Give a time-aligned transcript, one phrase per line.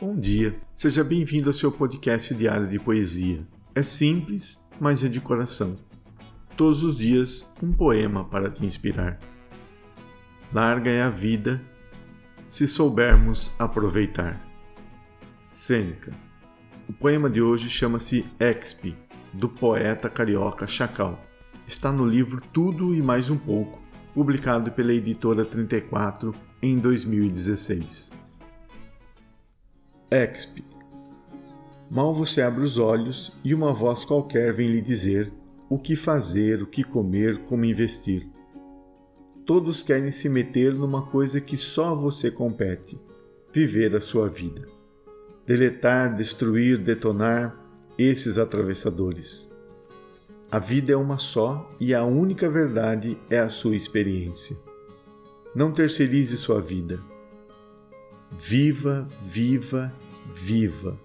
[0.00, 3.46] Bom dia, seja bem-vindo ao seu podcast diário de poesia.
[3.74, 5.76] É simples, mas é de coração.
[6.56, 9.20] Todos os dias, um poema para te inspirar.
[10.54, 11.62] Larga é a vida
[12.46, 14.40] se soubermos aproveitar.
[15.44, 16.14] Sêneca.
[16.88, 18.96] O poema de hoje chama-se Expi,
[19.34, 21.20] do poeta carioca Chacal.
[21.66, 23.78] Está no livro Tudo e Mais um Pouco,
[24.14, 28.29] publicado pela editora 34 em 2016.
[30.10, 30.64] Exp.
[31.88, 35.32] Mal você abre os olhos e uma voz qualquer vem lhe dizer
[35.68, 38.28] o que fazer, o que comer, como investir.
[39.46, 43.00] Todos querem se meter numa coisa que só você compete:
[43.52, 44.66] viver a sua vida.
[45.46, 47.56] Deletar, destruir, detonar
[47.96, 49.48] esses atravessadores.
[50.50, 54.56] A vida é uma só e a única verdade é a sua experiência.
[55.54, 57.09] Não terceirize sua vida.
[58.32, 59.92] Viva, viva,
[60.32, 60.96] viva.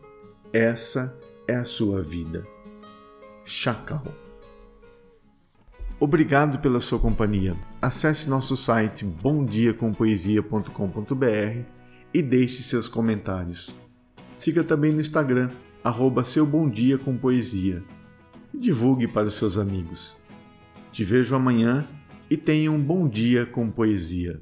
[0.54, 2.48] Essa é a sua vida.
[3.44, 4.06] Chacal.
[6.00, 7.58] Obrigado pela sua companhia.
[7.82, 11.66] Acesse nosso site bomdiacompoesia.com.br
[12.14, 13.76] e deixe seus comentários.
[14.34, 15.50] Siga também no Instagram,
[15.84, 17.84] arroba seu bom dia com poesia.
[18.54, 20.16] Divulgue para os seus amigos.
[20.92, 21.88] Te vejo amanhã
[22.30, 24.42] e tenha um bom dia com poesia.